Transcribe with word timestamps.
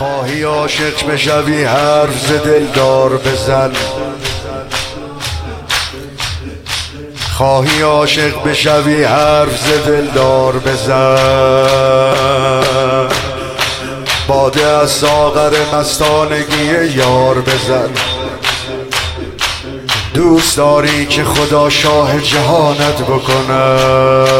خواهی 0.00 0.42
عاشق 0.42 1.06
بشوی 1.06 1.64
حرف 1.64 2.26
ز 2.26 2.32
دلدار 2.32 3.16
بزن. 3.16 3.72
خواهی 7.36 7.82
عاشق 7.82 8.42
بشوی 8.42 9.04
حرف 9.04 9.56
ز 9.56 9.86
دلدار 9.86 10.52
بزن. 10.52 11.18
باده 14.28 14.66
از 14.66 14.90
ساغر 14.90 15.52
مستانگی 15.74 16.86
یار 16.96 17.40
بزن. 17.40 17.90
دوست 20.14 20.56
داری 20.56 21.06
که 21.06 21.24
خدا 21.24 21.70
شاه 21.70 22.20
جهانت 22.20 23.02
بکند. 23.02 24.30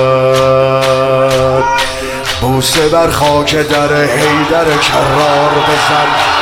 بوسه 2.41 2.88
بر 2.88 3.11
خاک 3.11 3.54
در 3.54 4.04
حیدر 4.04 4.64
کرار 4.64 5.50
بزن 5.50 6.41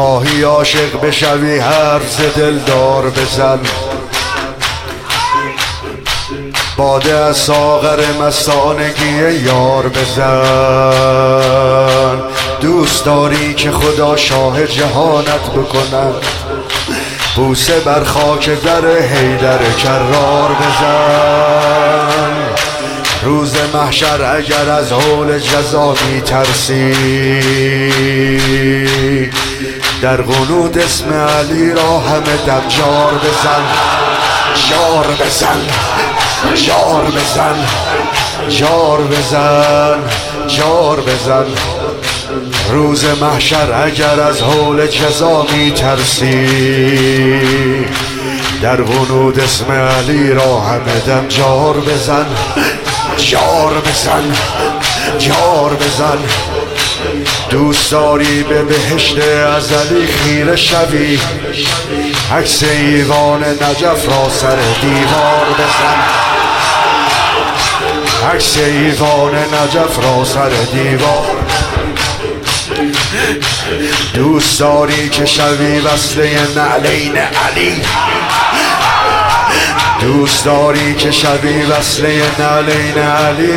خواهی 0.00 0.42
عاشق 0.42 1.00
بشوی 1.00 1.58
حرف 1.58 2.10
ز 2.10 2.20
دلدار 2.38 3.10
بزن. 3.10 3.60
باده 6.76 7.14
از 7.14 7.36
ساغر 7.36 8.00
مستانگی 8.20 9.32
یار 9.44 9.88
بزن. 9.88 11.40
دوست 12.60 13.04
داری 13.04 13.54
که 13.54 13.70
خدا 13.70 14.16
شاه 14.16 14.66
جهانت 14.66 15.50
بکند. 15.50 16.14
بوسه 17.36 17.80
بر 17.80 18.04
خاک 18.04 18.62
در 18.62 18.88
حیدر 18.98 19.58
کرار 19.72 20.50
بزن. 20.54 22.10
روز 23.22 23.54
محشر 23.74 24.36
اگر 24.36 24.70
از 24.70 24.92
حول 24.92 25.38
جزا 25.38 25.94
می 26.06 26.20
ترسی 26.20 26.94
در 30.02 30.16
قنود 30.16 30.78
اسم 30.78 31.12
علی 31.12 31.72
را 31.72 31.98
همه 31.98 32.36
دم 32.46 32.62
جار 32.68 33.12
بزن. 33.14 33.62
جار 34.70 35.06
بزن. 35.06 35.60
جار 36.54 37.04
بزن. 37.04 37.66
جار 38.48 39.00
بزن. 39.00 39.98
جار 40.48 41.00
بزن. 41.00 41.46
روز 42.72 43.04
محشر 43.04 43.72
اگر 43.72 44.20
از 44.20 44.42
حول 44.42 44.86
جزا 44.86 45.46
می 45.52 45.70
ترسی 45.70 46.46
در 48.62 48.76
غنود 48.76 49.40
اسم 49.40 49.72
علی 49.72 50.32
را 50.32 50.60
همه 50.60 51.00
دم 51.06 51.28
جار 51.28 51.80
بزن 51.80 52.26
جار 53.16 53.74
بزن 53.80 54.32
جار 55.18 55.74
بزن. 55.74 56.18
دوست 57.50 57.90
داری 57.90 58.42
به 58.42 58.62
بهشت 58.62 59.18
ازلی 59.56 60.06
خیره 60.06 60.56
شوی 60.56 61.18
عکس 62.32 62.62
ایوان 62.62 63.44
نجف 63.44 64.08
را 64.08 64.28
سر 64.28 64.56
دیوار 64.80 65.46
بزن. 65.58 66.00
عکس 68.34 68.56
ایوان 68.56 69.34
نجف 69.34 70.04
را 70.04 70.24
سر 70.24 70.50
دیوار 70.72 71.39
دوست 74.14 74.60
داری 74.60 75.08
که 75.08 75.26
شوی 75.26 75.80
وصله 75.80 76.30
نعلین 76.56 77.16
علی. 77.16 77.82
دوست 80.00 80.44
داری 80.44 80.94
که 80.94 81.10
شوی 81.10 81.62
وصله 81.62 82.22
نعلین 82.38 82.98
علی. 82.98 83.52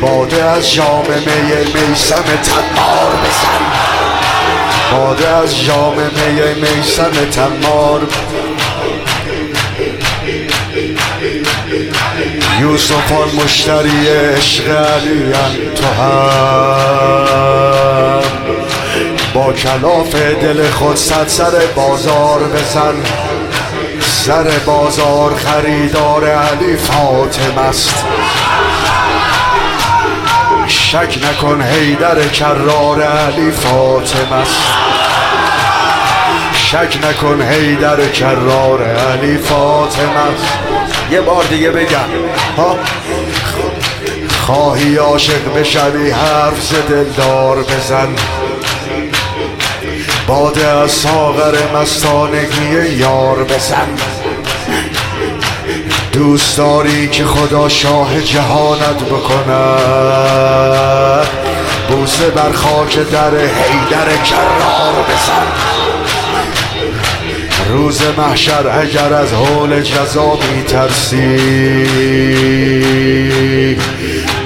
باده 0.00 0.44
از 0.44 0.72
جام 0.72 1.06
می 1.06 1.52
میسم 1.74 2.24
تمار 2.42 3.12
بزن. 3.24 3.64
باده 4.92 5.28
از 5.28 5.64
جام 5.64 5.96
می 5.96 6.54
میسم 6.60 7.10
تمار. 7.32 8.00
یوسفان 12.60 13.28
مشتری 13.44 14.08
عشق 14.08 14.68
علی 14.68 15.32
تو 15.76 15.86
هم 15.86 17.23
با 19.34 19.52
کلاف 19.52 20.14
دل 20.14 20.70
خود 20.70 20.96
صد 20.96 21.28
سر 21.28 21.50
بازار 21.76 22.40
بزن. 22.40 22.94
سر 24.00 24.50
بازار 24.66 25.34
خریدار 25.34 26.28
علی 26.28 26.76
فاطم 26.76 27.58
است. 27.58 28.04
شک 30.66 31.18
نکن 31.24 31.62
هیدر 31.62 32.28
کرار 32.28 33.02
علی 33.02 33.50
فاطم 33.50 34.32
است. 34.32 34.62
شک 36.54 36.98
نکن 37.04 37.42
هیدر 37.42 38.08
کرار 38.08 38.82
علی 38.82 39.38
فاطم 39.38 40.10
است. 40.34 40.58
یه 41.10 41.20
بار 41.20 41.44
دیگه 41.44 41.70
بگم 41.70 42.08
ها؟ 42.56 42.78
خواهی 44.40 44.96
عاشق 44.96 45.54
بشوی 45.56 46.10
حرف 46.10 46.88
دلدار 46.88 47.62
بزن. 47.62 48.08
باده 50.26 50.66
از 50.66 50.90
ساغر 50.90 51.54
مستانگی 51.76 52.96
یار 52.96 53.44
بزن. 53.44 53.88
دوست 56.12 56.58
داری 56.58 57.08
که 57.08 57.24
خدا 57.24 57.68
شاه 57.68 58.20
جهانت 58.22 59.02
بکند 59.02 60.14
بوسه 61.88 62.30
بر 62.30 62.52
خاک 62.52 62.98
در 62.98 63.30
حیدر 63.30 64.16
کرار 64.24 64.94
بزن. 65.08 65.46
روز 67.68 68.02
محشر 68.18 68.68
اگر 68.80 69.12
از 69.12 69.32
حول 69.32 69.80
جزا 69.80 70.38
ترسی 70.68 71.36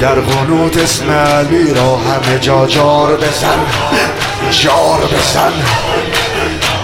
در 0.00 0.14
قنوت 0.20 0.76
اسم 0.76 1.10
علی 1.10 1.74
را 1.74 1.96
همه 1.96 2.38
جا 2.40 2.66
جار 2.66 3.16
بزن. 3.16 3.58
جار 4.50 5.00
بزن. 5.00 5.52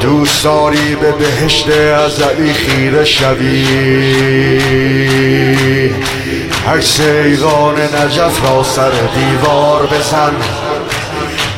دوست 0.00 0.44
داری 0.44 0.94
به 0.94 1.12
بهشت 1.12 1.68
ازلی 1.70 2.52
خیره 2.52 3.04
شوی؟ 3.04 3.64
عکس 6.68 7.00
ایوان 7.00 7.74
نجف 7.80 8.44
را 8.44 8.62
سر 8.62 8.90
دیوار 8.90 9.86
بزن. 9.86 10.32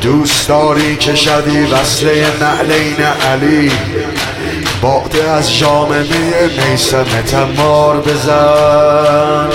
دوست 0.02 0.48
داری 0.48 0.96
که 0.96 1.14
شدی 1.14 1.58
وصله 1.58 2.26
نعلین 2.40 3.06
علی؟ 3.32 3.72
باده 4.82 5.30
از 5.30 5.56
جام 5.58 5.88
می 5.88 6.32
میسم 6.70 7.04
تمار 7.26 8.00
بزن. 8.00 9.48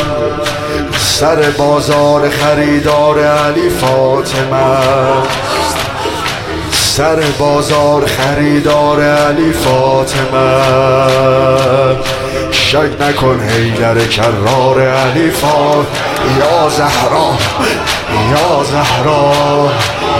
سر 1.21 1.49
بازار 1.57 2.29
خریدار 2.29 3.19
علی 3.19 3.69
فاطمه 3.69 4.77
سر 6.71 7.19
بازار 7.39 8.05
خریدار 8.05 9.03
علی 9.03 9.53
فاطمه 9.53 10.61
شک 12.51 13.01
نکن 13.01 13.39
هیدر 13.49 13.99
کرار 13.99 14.81
علی 14.87 15.31
فاطمه 15.31 15.85
یا 16.39 16.69
زهرا 16.69 17.37
یا 18.31 18.63
زهرا 18.63 19.33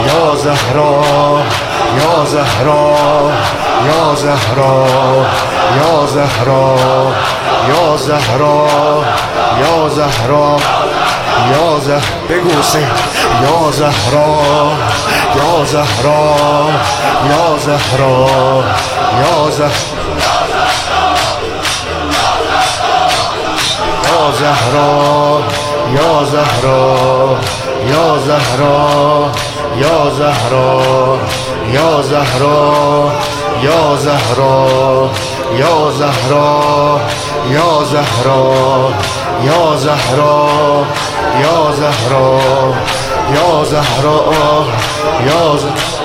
یا 0.08 0.36
زهرا 0.36 1.04
یا 1.98 2.26
زهرا 2.26 3.32
یا 3.88 4.16
زهرا 4.16 4.88
یا 5.78 6.06
زهرا 6.06 6.78
یا 7.68 7.98
زهرا 7.98 8.68
یا 9.60 9.90
زهرا. 9.90 10.81
یا 11.52 11.80
زهرا 11.80 12.02
بگو 12.30 12.62
سه 12.62 12.80
یا 13.44 13.72
زهرا 13.72 14.42
یا 15.36 15.66
زهرا 15.66 16.36
یا 17.30 17.58
زهرا 17.58 18.30
یا 19.20 19.52
زهرا 19.52 20.22
یا 24.08 24.32
زهرا 24.32 25.42
یا 25.96 26.26
زهرا 28.26 29.32
یا 29.76 30.10
زهرا 30.18 31.22
یا 31.74 32.02
زهرا 32.10 33.12
یا 33.64 33.96
زهرا 33.98 35.10
یا 35.58 35.92
زهرا 35.92 37.00
یا 37.50 37.84
زهرا 37.92 38.94
یا 39.46 39.76
زهرا 39.78 40.86
یا 41.42 41.72
زهرا 41.72 42.40
یا 43.36 43.64
زهرا 43.64 44.66
یا 45.26 45.58
زهرا 45.58 46.01